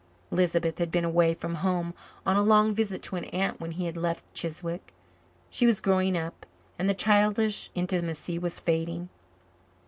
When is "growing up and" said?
5.79-6.89